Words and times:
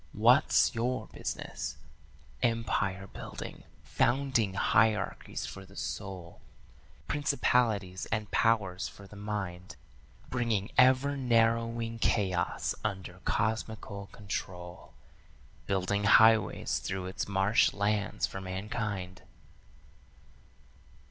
'What's 0.13 0.73
your 0.73 1.05
business?' 1.09 1.77
Empire 2.41 3.05
building, 3.05 3.65
founding 3.83 4.55
hierarchies 4.55 5.45
for 5.45 5.63
the 5.63 5.75
soul, 5.75 6.41
Principalities 7.07 8.07
and 8.07 8.31
powers 8.31 8.87
for 8.87 9.05
the 9.05 9.15
mind, 9.15 9.75
Bringing 10.27 10.71
ever 10.75 11.15
narrowing 11.15 11.99
chaos 11.99 12.73
under 12.83 13.19
cosmical 13.25 14.07
control, 14.07 14.95
Building 15.67 16.05
highways 16.05 16.79
through 16.79 17.05
its 17.05 17.27
marsh 17.27 17.71
lands 17.71 18.25
for 18.25 18.41
mankind. 18.41 19.21